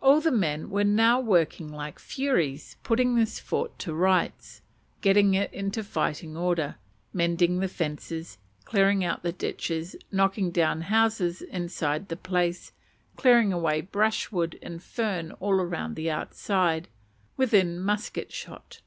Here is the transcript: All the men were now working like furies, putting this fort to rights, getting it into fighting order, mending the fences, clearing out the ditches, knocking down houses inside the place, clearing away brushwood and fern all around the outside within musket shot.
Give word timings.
All 0.00 0.20
the 0.20 0.30
men 0.30 0.70
were 0.70 0.84
now 0.84 1.18
working 1.18 1.68
like 1.68 1.98
furies, 1.98 2.76
putting 2.84 3.16
this 3.16 3.40
fort 3.40 3.76
to 3.80 3.92
rights, 3.92 4.62
getting 5.00 5.34
it 5.34 5.52
into 5.52 5.82
fighting 5.82 6.36
order, 6.36 6.76
mending 7.12 7.58
the 7.58 7.66
fences, 7.66 8.38
clearing 8.64 9.02
out 9.04 9.24
the 9.24 9.32
ditches, 9.32 9.96
knocking 10.12 10.52
down 10.52 10.82
houses 10.82 11.42
inside 11.42 12.08
the 12.08 12.16
place, 12.16 12.70
clearing 13.16 13.52
away 13.52 13.80
brushwood 13.80 14.56
and 14.62 14.80
fern 14.80 15.32
all 15.40 15.54
around 15.54 15.96
the 15.96 16.08
outside 16.08 16.86
within 17.36 17.80
musket 17.80 18.30
shot. 18.32 18.80